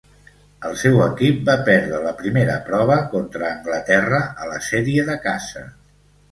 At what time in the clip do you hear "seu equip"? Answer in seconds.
0.83-1.43